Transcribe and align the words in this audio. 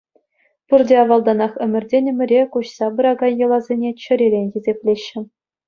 Пурте 0.67 0.95
авалтанах 1.03 1.53
ӗмӗртен 1.65 2.03
ӗмӗре 2.11 2.41
куҫса 2.55 2.87
пыракан 2.97 3.33
йӑласене 3.45 3.91
чӗререн 4.07 4.47
хисеплеҫҫӗ. 4.59 5.19